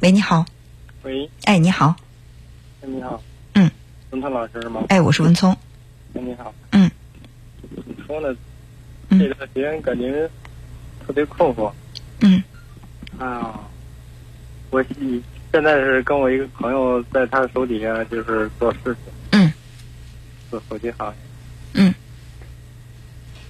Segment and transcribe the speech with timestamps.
[0.00, 0.44] 喂，你好。
[1.02, 1.94] 喂，哎，你好。
[2.82, 3.22] 哎，你好。
[3.54, 3.70] 嗯。
[4.10, 4.84] 文聪老师吗？
[4.88, 5.50] 哎，我是文聪。
[6.14, 6.52] 哎，你好。
[6.72, 6.90] 嗯。
[7.74, 8.36] 怎么说呢？
[9.08, 10.28] 嗯这段时间感觉
[11.06, 11.70] 特别困惑。
[12.20, 12.42] 嗯
[13.18, 13.60] 啊，
[14.70, 14.96] 我现
[15.52, 19.52] 现在是跟我一个朋友在他手底下就是做事情，嗯
[20.50, 21.14] 做手机行业。
[21.74, 21.94] 嗯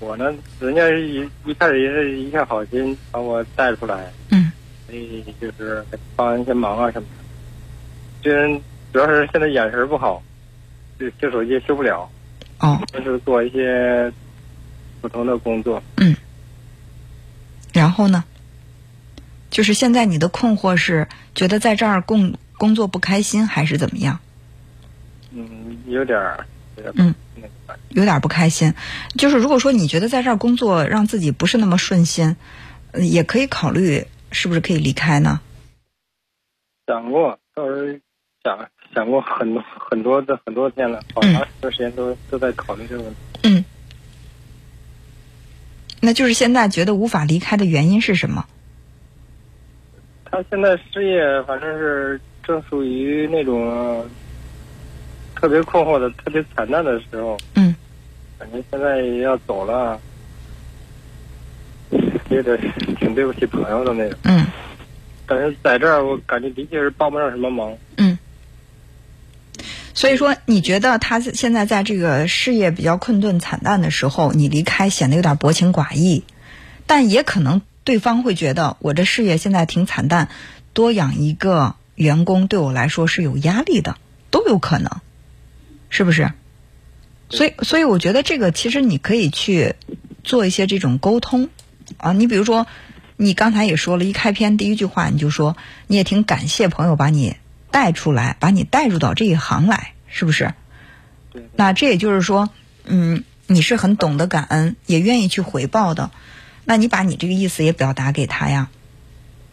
[0.00, 4.23] 我呢，人家一一开始也是一片好心把我带出来，嗯
[4.86, 5.84] 所以就是
[6.16, 7.24] 帮一些忙啊什么的。
[8.22, 8.60] 这人
[8.92, 10.22] 主要是现在眼神不好，
[10.98, 12.08] 就修手机修不了，
[12.58, 14.12] 哦就是做一些
[15.00, 15.82] 普通的工作。
[15.96, 16.16] 嗯。
[17.72, 18.24] 然后呢？
[19.50, 24.18] 就是现在你的困惑是觉得在这儿工工作不开心，还是怎么样？
[25.30, 26.44] 嗯，有点儿，
[26.76, 27.14] 有点儿嗯
[27.90, 28.74] 有点不开心。
[29.16, 32.34] 就是如果说你觉得在这儿工作让自己不是那么顺心，
[32.90, 35.40] 呃也可以考虑是不是可以离开呢？
[36.86, 37.98] 想过，倒是
[38.42, 43.18] 想想过很多很多的很多天了，好嗯长一段时间都、都在考虑这个问题。
[43.44, 43.64] 嗯。
[46.00, 48.44] 那就是现在觉得无法离开的原因是什么？
[50.24, 54.04] 他现在失业反正是正属于那种
[55.36, 57.74] 特别困惑的、特别惨淡的时候，嗯
[58.38, 59.98] 感觉现在要走了，
[62.34, 62.58] 有点
[62.98, 64.18] 挺对不起朋友的那种。
[64.24, 64.46] 嗯
[65.26, 67.74] 但是在这儿，我感觉的确是帮不上什么忙。
[67.96, 68.18] 嗯。
[69.94, 76.24] 所以说，你觉得他现在在这个事业比较困顿惨淡的时候，你离开显得有点薄情寡义，
[76.86, 80.28] 但也可能对方会觉得我这事业现在挺惨淡，
[80.74, 83.96] 多养一个员工对我来说是有压力的，
[84.30, 84.90] 都有可能，
[85.88, 86.32] 是不是？
[87.30, 89.74] 所以，所以我觉得这个其实你可以去
[90.22, 91.48] 做一些这种沟通
[91.96, 92.12] 啊。
[92.12, 92.66] 你比如说，
[93.16, 97.36] 你刚才也说了，一开篇第一句话你就说你也挺感谢朋友把你
[97.70, 100.54] 带出来，把你带入到这一行来，是不是？
[101.30, 102.50] 对，那这也就是说，
[102.84, 106.10] 嗯，你是很懂得感恩，也愿意去回报的。
[106.64, 108.68] 那你把你这个意思也表达给他呀。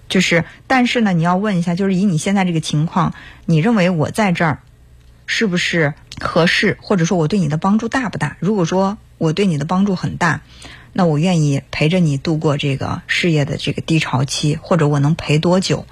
[0.08, 3.14] 就是，但是呢，你要问一下，就是以你现在这个情况，
[3.46, 4.60] 你认为我在这儿
[5.26, 8.36] 是不是合适，或者说我对你的帮助大不大？
[8.40, 10.42] 如果说我对你的帮助很大，
[10.94, 15.86] 那我愿意陪着你度过这个事业的这个低潮期，或者我能陪多久？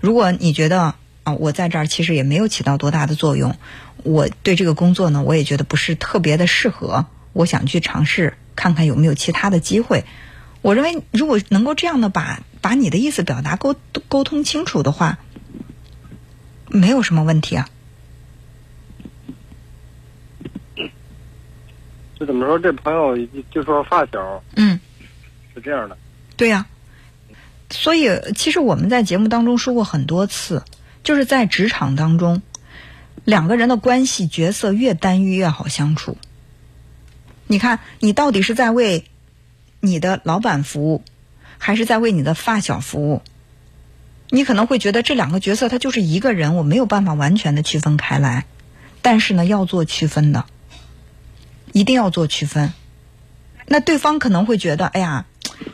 [0.00, 0.94] 如果你觉得
[1.24, 3.56] 啊，我在这儿其实也没有起到多大的作用，
[4.02, 10.04] 我对这个工作呢，我也觉得不是特别的适合，我想去尝试看看有没有其他的机会。
[10.62, 13.74] 我认为，如果能够这样的把把你的意思表达沟
[14.08, 15.18] 沟通清楚的话，
[16.68, 17.68] 没有什么问题啊。
[22.24, 22.58] 就怎么说？
[22.58, 23.14] 这朋友
[23.50, 24.80] 就说发小嗯，
[25.54, 25.98] 是这样的，
[26.38, 26.64] 对呀、
[27.68, 30.64] 所以其实我们在节目当中说过很多次，
[31.02, 32.40] 就是在职场当中，
[33.24, 36.16] 两个人的关系角色越单一越好相处。
[37.46, 39.04] 你看，你到底是在为
[39.80, 41.04] 你的老板服务，
[41.58, 43.20] 还是在为你的发小服务？
[44.30, 48.46] 你可能会觉得这两个角色他就是一个人，我没有办法完全的区分开来，
[49.02, 50.46] 但是呢，要做区分的，
[51.74, 52.72] 一定要做区分。
[53.66, 55.26] 那对方可能会觉得，哎呀，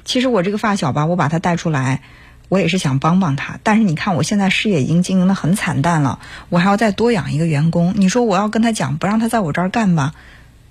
[0.06, 2.00] 其实我这个发小吧，我把他带出来，
[2.48, 3.60] 我也是想帮帮他。
[3.62, 6.18] 但是你看，我现在事业已经经营的很惨淡了，
[6.48, 7.92] 我还要再多养一个员工。
[7.96, 10.14] 你说我要跟他讲，不让他在我这儿干吧，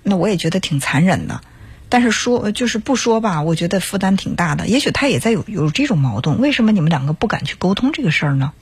[0.02, 1.40] 那我也觉得挺残忍的。
[1.88, 4.66] 但是说就是不说吧，我觉得负担挺大的。
[4.66, 8.52] 也许他也在有有这种矛盾，为什么你们两个不敢去沟通这个事儿呢？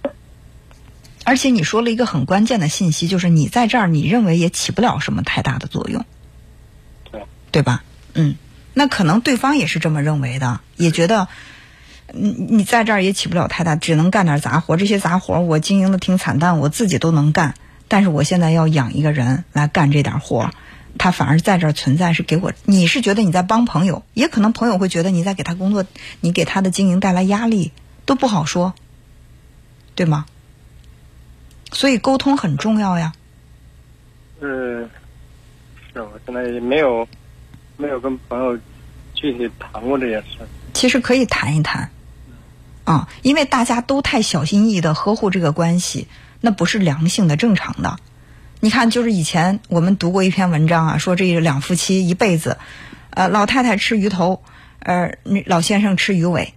[1.25, 6.07] 而且你说了一个很关键的信息，就是你在这儿，你认为也起不了什么太大的作用，
[7.51, 7.83] 对，吧？
[8.15, 8.37] 嗯，
[8.75, 11.29] 那可能对方也是这么认为的，也觉得
[12.13, 14.77] 你你在这儿也起不了太大，只能干点杂活。
[14.77, 17.55] 这些杂活我经营的挺惨淡，我自己都能干，
[17.89, 20.51] 但是我现在要养一个人来干这点活，
[20.99, 25.85] 他反而在这儿存在是给我，你是觉得你在帮朋友，也可能朋友会觉得你在给他工作，
[26.21, 27.73] 你给他的经营带来压力，
[28.05, 28.75] 都不好说，
[29.95, 30.27] 对吗？
[31.71, 33.13] 所以沟通很重要呀。
[34.41, 34.89] 嗯，
[35.93, 37.07] 是我现在也没有
[37.79, 38.59] 没有跟朋友
[39.15, 40.47] 具体谈过这件事。
[40.75, 41.91] 其实可以谈一谈，
[42.85, 46.09] 啊，因为大家都太小心翼翼的呵护这个关系，
[46.41, 47.97] 那不是良性的、正常的。
[48.61, 52.59] 你看，就是以前我们读过一篇文章啊，说这两夫妻一辈子，
[53.11, 54.43] 呃，老太太吃鱼头，
[54.81, 55.17] 呃，
[55.47, 56.55] 老先生吃鱼尾，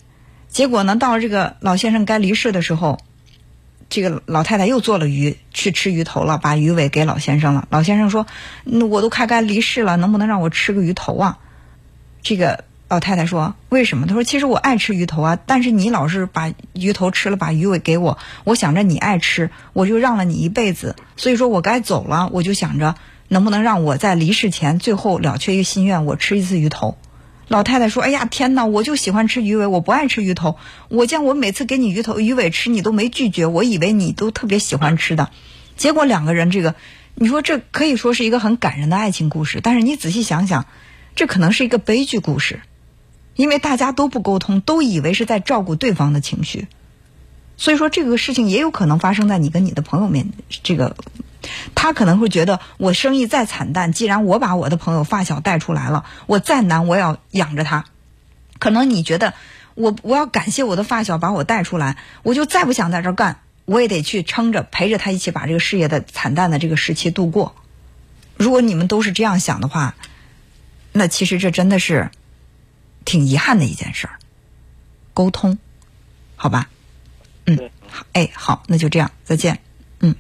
[0.49, 2.99] 结果呢，到了这个老先生该离世的时候，
[3.91, 7.67] 这个老太太又做了鱼去吃鱼头了，把鱼尾给老先生了。
[7.69, 8.25] 老先生说
[8.63, 11.39] ：“那我都快该离世了，能不能让我吃个鱼头啊？”
[12.23, 20.95] 这个老太太说：“为什么？”他说：“其实我爱吃鱼头啊，但是你老是把鱼头吃了，把鱼尾给我，我想着你爱吃，我就让了你一辈子。
[21.17, 22.95] 所以说我该走了，我就想着
[23.27, 26.97] 能不能让我在离世前最后了却一个心愿，我吃一次鱼头。”
[27.51, 28.65] 老太太说：“哎呀，天哪！
[28.65, 30.57] 我就喜欢吃鱼尾，我不爱吃鱼头。
[30.87, 35.31] 我见我每次给你鱼头、鱼尾吃，你都没拒绝，我以为你都特别喜欢吃的。
[35.75, 36.75] 结果两个人这个，
[37.13, 40.65] 你说这可以说是一个很感人的爱情故事，但是你仔细想想，
[41.13, 42.61] 这可能是一个悲剧故事。”
[43.35, 46.69] 因为大家都不沟通，都以为是在照顾对方的情绪，
[47.61, 50.31] 所以说这个事情也有可能发生在你跟你的朋友面。
[50.63, 50.97] 这个
[51.75, 57.85] 他可能会觉得，我生意再惨淡，既然我把我的朋友发小带出来了，我再难我也要养着他。
[58.57, 59.35] 可能你觉得，
[59.75, 67.55] 我我要感谢我的发小把我带出来，我就再不想在这干，我也得去撑着陪着他一起把这个事业的惨淡的这个时期度过。
[68.37, 69.93] 如果你们都是这样想的话，
[70.91, 72.09] 那其实这真的是。
[73.03, 74.19] 挺遗憾的一件事儿，
[75.15, 75.57] 沟通，
[76.35, 76.69] 好吧，
[77.45, 77.57] 嗯，
[78.13, 79.57] 哎，好，那就这样，再见，
[79.99, 80.13] 嗯。